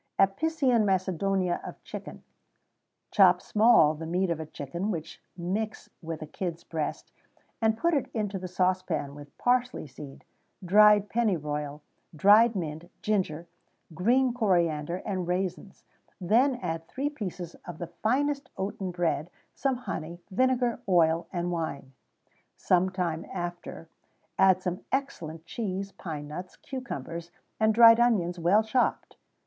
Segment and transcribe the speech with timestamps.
[0.17, 2.23] Apician Macedonia of Chicken.
[3.11, 7.11] Chop small the meat of a chicken, which mix with a kid's breast,
[7.61, 10.25] and put it into a saucepan with parsley seed,
[10.65, 11.83] dried pennyroyal,
[12.15, 13.45] dried mint, ginger,
[13.93, 15.83] green coriander, and raisins;
[16.19, 21.93] then add three pieces of the finest oaten bread, some honey, vinegar, oil, and wine;
[22.55, 23.87] some time after,
[24.39, 27.29] add some excellent cheese, pine nuts, cucumbers,
[27.59, 29.15] and dried onions, well chopped.